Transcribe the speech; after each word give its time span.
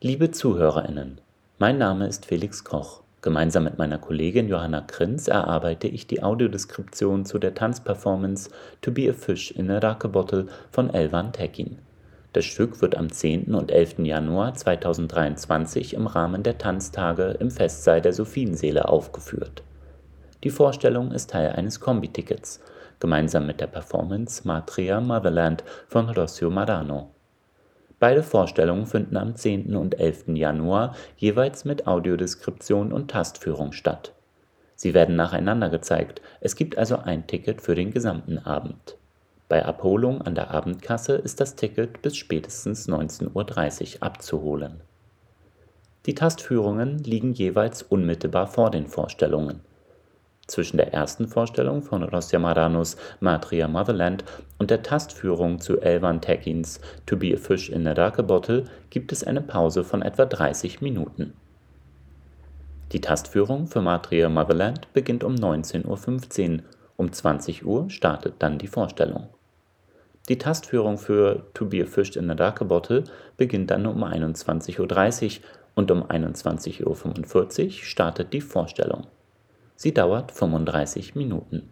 Liebe 0.00 0.30
ZuhörerInnen, 0.30 1.20
mein 1.58 1.76
Name 1.76 2.06
ist 2.06 2.24
Felix 2.24 2.62
Koch. 2.62 3.02
Gemeinsam 3.20 3.64
mit 3.64 3.78
meiner 3.78 3.98
Kollegin 3.98 4.46
Johanna 4.46 4.80
Krinz 4.80 5.26
erarbeite 5.26 5.88
ich 5.88 6.06
die 6.06 6.22
Audiodeskription 6.22 7.24
zu 7.24 7.40
der 7.40 7.54
Tanzperformance 7.54 8.48
To 8.82 8.92
Be 8.92 9.10
a 9.10 9.12
Fish 9.12 9.50
in 9.50 9.72
a 9.72 9.78
Rake 9.78 10.06
Bottle 10.06 10.46
von 10.70 10.94
Elvan 10.94 11.32
Tekin. 11.32 11.78
Das 12.32 12.44
Stück 12.44 12.80
wird 12.80 12.96
am 12.96 13.10
10. 13.10 13.52
und 13.56 13.72
11. 13.72 13.98
Januar 14.04 14.54
2023 14.54 15.94
im 15.94 16.06
Rahmen 16.06 16.44
der 16.44 16.58
Tanztage 16.58 17.36
im 17.40 17.50
Festsaal 17.50 18.00
der 18.00 18.12
Sophienseele 18.12 18.88
aufgeführt. 18.88 19.64
Die 20.44 20.50
Vorstellung 20.50 21.10
ist 21.10 21.30
Teil 21.30 21.50
eines 21.50 21.80
Kombi-Tickets, 21.80 22.60
gemeinsam 23.00 23.48
mit 23.48 23.60
der 23.60 23.66
Performance 23.66 24.46
Matria 24.46 25.00
Motherland 25.00 25.64
von 25.88 26.08
Rossio 26.08 26.50
Marano. 26.50 27.10
Beide 28.00 28.22
Vorstellungen 28.22 28.86
finden 28.86 29.16
am 29.16 29.34
10. 29.34 29.74
und 29.74 29.98
11. 29.98 30.28
Januar 30.28 30.94
jeweils 31.16 31.64
mit 31.64 31.86
Audiodeskription 31.86 32.92
und 32.92 33.10
Tastführung 33.10 33.72
statt. 33.72 34.12
Sie 34.76 34.94
werden 34.94 35.16
nacheinander 35.16 35.68
gezeigt, 35.70 36.22
es 36.40 36.54
gibt 36.54 36.78
also 36.78 36.98
ein 36.98 37.26
Ticket 37.26 37.60
für 37.60 37.74
den 37.74 37.90
gesamten 37.90 38.38
Abend. 38.38 38.96
Bei 39.48 39.64
Abholung 39.64 40.22
an 40.22 40.36
der 40.36 40.52
Abendkasse 40.52 41.14
ist 41.14 41.40
das 41.40 41.56
Ticket 41.56 42.00
bis 42.00 42.16
spätestens 42.16 42.88
19.30 42.88 43.96
Uhr 43.96 44.02
abzuholen. 44.04 44.80
Die 46.06 46.14
Tastführungen 46.14 46.98
liegen 46.98 47.32
jeweils 47.32 47.82
unmittelbar 47.82 48.46
vor 48.46 48.70
den 48.70 48.86
Vorstellungen. 48.86 49.60
Zwischen 50.48 50.78
der 50.78 50.94
ersten 50.94 51.28
Vorstellung 51.28 51.82
von 51.82 52.02
Rossia 52.02 52.38
Maranos 52.38 52.96
Matria 53.20 53.68
Motherland 53.68 54.24
und 54.58 54.70
der 54.70 54.82
Tastführung 54.82 55.60
zu 55.60 55.78
Elvan 55.80 56.22
Tekins 56.22 56.80
To 57.04 57.16
Be 57.16 57.34
a 57.34 57.36
Fish 57.36 57.68
in 57.68 57.86
a 57.86 57.92
Dark 57.92 58.26
Bottle 58.26 58.64
gibt 58.88 59.12
es 59.12 59.22
eine 59.22 59.42
Pause 59.42 59.84
von 59.84 60.00
etwa 60.00 60.24
30 60.24 60.80
Minuten. 60.80 61.34
Die 62.92 63.02
Tastführung 63.02 63.66
für 63.66 63.82
Matria 63.82 64.30
Motherland 64.30 64.90
beginnt 64.94 65.22
um 65.22 65.34
19.15 65.34 66.54
Uhr, 66.54 66.62
um 66.96 67.12
20 67.12 67.66
Uhr 67.66 67.90
startet 67.90 68.36
dann 68.38 68.56
die 68.56 68.68
Vorstellung. 68.68 69.28
Die 70.30 70.38
Tastführung 70.38 70.96
für 70.96 71.44
To 71.52 71.66
Be 71.66 71.82
a 71.82 71.86
Fish 71.86 72.16
in 72.16 72.30
a 72.30 72.34
Dark 72.34 72.66
Bottle 72.66 73.04
beginnt 73.36 73.70
dann 73.70 73.84
um 73.84 74.02
21.30 74.02 75.40
Uhr 75.40 75.44
und 75.74 75.90
um 75.90 76.04
21.45 76.04 76.86
Uhr 76.86 77.72
startet 77.84 78.32
die 78.32 78.40
Vorstellung. 78.40 79.06
Sie 79.80 79.94
dauert 79.94 80.32
35 80.32 81.14
Minuten. 81.14 81.70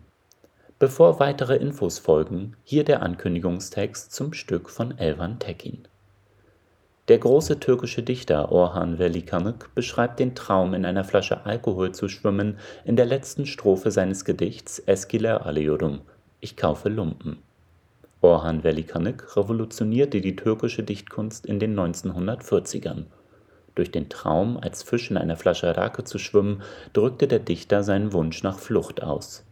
Bevor 0.79 1.19
weitere 1.19 1.57
Infos 1.57 1.99
folgen, 1.99 2.55
hier 2.63 2.85
der 2.85 3.03
Ankündigungstext 3.03 4.13
zum 4.13 4.33
Stück 4.33 4.71
von 4.71 4.97
Elvan 4.97 5.41
Tekin. 5.41 5.89
Der 7.09 7.19
große 7.19 7.59
türkische 7.59 8.05
Dichter 8.05 8.53
Orhan 8.53 9.01
Veli-Kanık 9.01 9.75
beschreibt 9.75 10.21
den 10.21 10.37
Traum, 10.37 10.73
in 10.73 10.85
einer 10.85 11.03
Flasche 11.03 11.47
Alkohol 11.47 11.91
zu 11.91 12.07
schwimmen, 12.07 12.59
in 12.85 12.95
der 12.95 13.07
letzten 13.07 13.45
Strophe 13.45 13.91
seines 13.91 14.25
Gedichts 14.25 14.79
Eskiler 14.79 15.45
alıyorum, 15.45 16.03
ich 16.39 16.57
kaufe 16.57 16.89
Lumpen. 16.89 17.39
Orhan 18.21 18.63
Veli-Kanık 18.63 19.37
revolutionierte 19.37 20.21
die 20.21 20.37
türkische 20.37 20.85
Dichtkunst 20.85 21.45
in 21.45 21.59
den 21.59 21.77
1940ern 21.77 23.07
durch 23.77 23.93
den 23.93 24.09
Traum, 24.09 24.59
als 24.61 24.83
Fisch 24.83 25.11
in 25.11 25.17
einer 25.17 25.37
Flasche 25.37 25.77
Rake 25.77 26.03
zu 26.03 26.19
schwimmen, 26.19 26.63
drückte 26.93 27.29
der 27.29 27.39
Dichter 27.39 27.85
seinen 27.85 28.13
Wunsch 28.13 28.43
nach 28.43 28.59
Flucht 28.59 29.03
aus. 29.03 29.45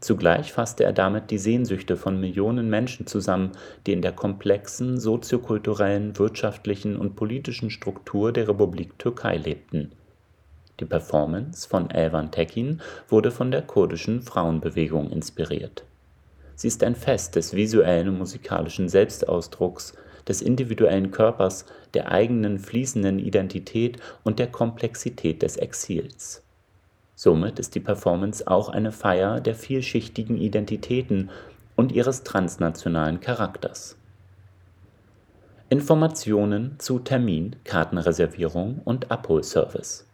Zugleich 0.00 0.52
fasste 0.52 0.84
er 0.84 0.94
damit 0.94 1.30
die 1.30 1.38
Sehnsüchte 1.38 1.96
von 1.96 2.18
Millionen 2.18 2.70
Menschen 2.70 3.06
zusammen, 3.06 3.52
die 3.86 3.92
in 3.92 4.02
der 4.02 4.12
komplexen 4.12 4.98
soziokulturellen, 4.98 6.18
wirtschaftlichen 6.18 6.96
und 6.96 7.16
politischen 7.16 7.70
Struktur 7.70 8.32
der 8.32 8.48
Republik 8.48 8.98
Türkei 8.98 9.36
lebten. 9.36 9.92
Die 10.80 10.86
Performance 10.86 11.68
von 11.68 11.90
Elvan 11.90 12.30
Tekin 12.30 12.80
wurde 13.08 13.30
von 13.30 13.50
der 13.50 13.60
kurdischen 13.60 14.22
Frauenbewegung 14.22 15.10
inspiriert. 15.10 15.84
Sie 16.56 16.68
ist 16.68 16.82
ein 16.82 16.94
Fest 16.94 17.36
des 17.36 17.54
visuellen 17.54 18.08
und 18.08 18.18
musikalischen 18.18 18.88
Selbstausdrucks, 18.88 19.94
des 20.28 20.42
individuellen 20.42 21.10
Körpers, 21.10 21.66
der 21.94 22.10
eigenen 22.10 22.58
fließenden 22.58 23.18
Identität 23.18 23.98
und 24.24 24.38
der 24.38 24.48
Komplexität 24.48 25.42
des 25.42 25.56
Exils. 25.56 26.42
Somit 27.14 27.58
ist 27.58 27.74
die 27.74 27.80
Performance 27.80 28.46
auch 28.46 28.68
eine 28.68 28.92
Feier 28.92 29.40
der 29.40 29.54
vielschichtigen 29.54 30.36
Identitäten 30.38 31.30
und 31.76 31.92
ihres 31.92 32.22
transnationalen 32.22 33.20
Charakters. 33.20 33.96
Informationen 35.68 36.76
zu 36.78 36.98
Termin, 36.98 37.56
Kartenreservierung 37.64 38.80
und 38.84 39.10
Abholservice 39.10 40.09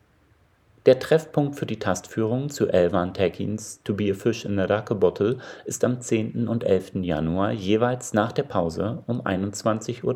der 0.86 0.98
Treffpunkt 1.00 1.56
für 1.56 1.66
die 1.66 1.80
Tastführung 1.80 2.48
zu 2.48 2.68
Elvan 2.68 3.12
Tekins 3.12 3.82
To 3.82 3.94
Be 3.94 4.12
a 4.12 4.14
Fish 4.14 4.44
in 4.44 4.60
a 4.60 4.66
Rake 4.66 4.94
Bottle 4.94 5.38
ist 5.64 5.82
am 5.84 6.00
10. 6.00 6.46
und 6.46 6.62
11. 6.62 7.02
Januar 7.02 7.50
jeweils 7.50 8.14
nach 8.14 8.30
der 8.30 8.44
Pause 8.44 9.02
um 9.06 9.20
21.30 9.20 10.04
Uhr 10.04 10.14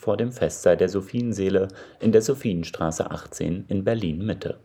vor 0.00 0.16
dem 0.16 0.32
Festsaal 0.32 0.78
der 0.78 0.88
Sophienseele 0.88 1.68
in 2.00 2.12
der 2.12 2.22
Sophienstraße 2.22 3.10
18 3.10 3.66
in 3.68 3.84
Berlin-Mitte. 3.84 4.56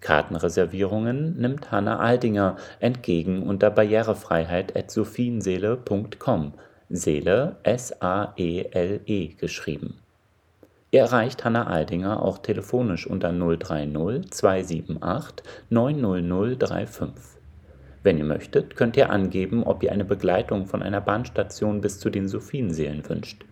Kartenreservierungen 0.00 1.38
nimmt 1.38 1.70
Hanna 1.70 2.00
Aldinger 2.00 2.56
entgegen 2.80 3.44
unter 3.44 3.70
barrierefreiheit.sophienseele.com, 3.70 6.54
Seele 6.88 7.56
S-A-E-L-E 7.62 9.04
-E 9.06 9.36
geschrieben. 9.36 10.00
Ihr 10.96 11.02
erreicht 11.02 11.44
Hanna 11.44 11.66
Aldinger 11.66 12.22
auch 12.22 12.38
telefonisch 12.38 13.06
unter 13.06 13.30
030 13.30 14.30
278 14.30 15.44
90035. 15.68 17.12
Wenn 18.02 18.16
ihr 18.16 18.24
möchtet, 18.24 18.76
könnt 18.76 18.96
ihr 18.96 19.10
angeben, 19.10 19.62
ob 19.62 19.82
ihr 19.82 19.92
eine 19.92 20.06
Begleitung 20.06 20.64
von 20.64 20.82
einer 20.82 21.02
Bahnstation 21.02 21.82
bis 21.82 22.00
zu 22.00 22.08
den 22.08 22.28
Sophienseelen 22.28 23.06
wünscht. 23.06 23.44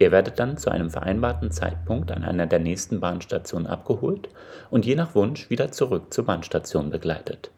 Ihr 0.00 0.12
werdet 0.12 0.38
dann 0.38 0.58
zu 0.58 0.68
einem 0.70 0.90
vereinbarten 0.90 1.50
Zeitpunkt 1.50 2.12
an 2.12 2.24
einer 2.24 2.46
der 2.46 2.58
nächsten 2.58 3.00
Bahnstationen 3.00 3.68
abgeholt 3.68 4.28
und 4.68 4.84
je 4.84 4.94
nach 4.94 5.14
Wunsch 5.14 5.48
wieder 5.48 5.72
zurück 5.72 6.12
zur 6.12 6.26
Bahnstation 6.26 6.90
begleitet. 6.90 7.52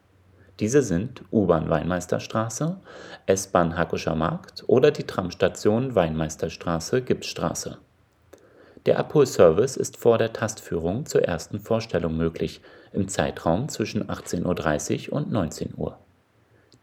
Diese 0.61 0.81
sind 0.81 1.23
U-Bahn 1.33 1.69
Weinmeisterstraße, 1.69 2.77
S-Bahn 3.25 3.77
Hackischer 3.77 4.15
Markt 4.15 4.63
oder 4.67 4.91
die 4.91 5.03
Tramstation 5.03 5.93
Weinmeisterstraße 5.93 7.01
Gipsstraße. 7.01 7.79
Der 8.85 8.99
Abholservice 8.99 9.77
ist 9.77 9.97
vor 9.97 10.19
der 10.19 10.31
Tastführung 10.31 11.07
zur 11.07 11.23
ersten 11.23 11.59
Vorstellung 11.59 12.15
möglich, 12.15 12.61
im 12.93 13.07
Zeitraum 13.07 13.67
zwischen 13.67 14.07
18.30 14.07 15.09
Uhr 15.09 15.17
und 15.17 15.31
19 15.31 15.73
Uhr. 15.75 15.97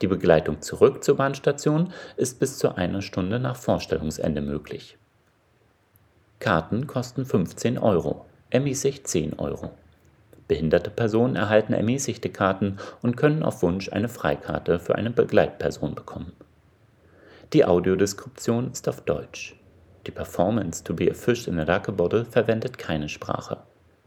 Die 0.00 0.08
Begleitung 0.08 0.60
zurück 0.60 1.04
zur 1.04 1.16
Bahnstation 1.16 1.92
ist 2.16 2.40
bis 2.40 2.58
zu 2.58 2.74
einer 2.74 3.02
Stunde 3.02 3.38
nach 3.38 3.54
Vorstellungsende 3.54 4.40
möglich. 4.40 4.98
Karten 6.40 6.88
kosten 6.88 7.24
15 7.24 7.78
Euro, 7.78 8.26
ermäßigt 8.50 9.06
10 9.06 9.38
Euro. 9.38 9.70
Behinderte 10.48 10.90
Personen 10.90 11.36
erhalten 11.36 11.72
ermäßigte 11.72 12.30
Karten 12.30 12.78
und 13.00 13.16
können 13.16 13.44
auf 13.44 13.62
Wunsch 13.62 13.92
eine 13.92 14.08
Freikarte 14.08 14.80
für 14.80 14.96
eine 14.96 15.10
Begleitperson 15.10 15.94
bekommen. 15.94 16.32
Die 17.52 17.64
Audiodeskription 17.64 18.72
ist 18.72 18.88
auf 18.88 19.02
Deutsch. 19.02 19.54
Die 20.06 20.10
Performance 20.10 20.82
To 20.84 20.94
Be 20.94 21.10
a 21.10 21.14
Fish 21.14 21.46
in 21.46 21.58
a 21.60 21.78
Bottle 21.78 22.24
verwendet 22.24 22.78
keine 22.78 23.08
Sprache. 23.08 23.58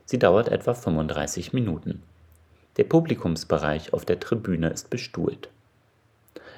Sie 0.05 0.19
dauert 0.19 0.49
etwa 0.49 0.73
35 0.73 1.53
Minuten. 1.53 2.03
Der 2.77 2.83
Publikumsbereich 2.83 3.93
auf 3.93 4.03
der 4.03 4.19
Tribüne 4.19 4.69
ist 4.69 4.89
bestuhlt. 4.89 5.49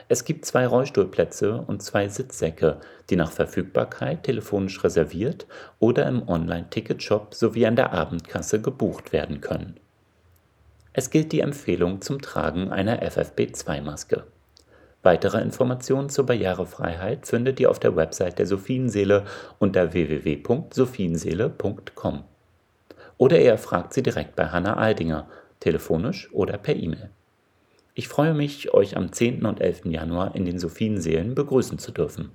Es 0.09 0.23
gibt 0.23 0.45
zwei 0.45 0.65
Rollstuhlplätze 0.65 1.61
und 1.67 1.83
zwei 1.83 2.07
Sitzsäcke, 2.07 2.77
die 3.09 3.15
nach 3.15 3.31
Verfügbarkeit 3.31 4.23
telefonisch 4.23 4.83
reserviert 4.83 5.45
oder 5.79 6.07
im 6.07 6.27
Online-Ticketshop 6.27 7.33
sowie 7.35 7.65
an 7.67 7.75
der 7.75 7.93
Abendkasse 7.93 8.61
gebucht 8.61 9.11
werden 9.11 9.41
können. 9.41 9.75
Es 10.93 11.09
gilt 11.09 11.31
die 11.31 11.41
Empfehlung 11.41 12.01
zum 12.01 12.21
Tragen 12.21 12.71
einer 12.71 13.03
FFP2-Maske. 13.03 14.23
Weitere 15.07 15.39
Informationen 15.39 16.09
zur 16.09 16.25
Barrierefreiheit 16.25 17.27
findet 17.27 17.61
ihr 17.61 17.71
auf 17.71 17.79
der 17.79 17.95
Website 17.95 18.39
der 18.39 18.45
Sophienseele 18.45 19.23
unter 19.57 19.93
www.sophienseele.com. 19.93 22.23
Oder 23.17 23.39
ihr 23.39 23.57
fragt 23.57 23.93
sie 23.93 24.03
direkt 24.03 24.35
bei 24.35 24.47
Hanna 24.47 24.75
Aldinger, 24.75 25.29
telefonisch 25.61 26.27
oder 26.33 26.57
per 26.57 26.75
E-Mail. 26.75 27.09
Ich 27.93 28.09
freue 28.09 28.33
mich, 28.33 28.73
euch 28.73 28.97
am 28.97 29.13
10. 29.13 29.45
und 29.45 29.61
11. 29.61 29.85
Januar 29.85 30.35
in 30.35 30.43
den 30.43 30.59
Sophienseelen 30.59 31.35
begrüßen 31.35 31.79
zu 31.79 31.93
dürfen. 31.93 32.31